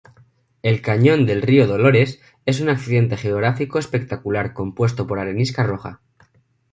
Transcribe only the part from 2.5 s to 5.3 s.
un accidente geográfico espectacular compuesto por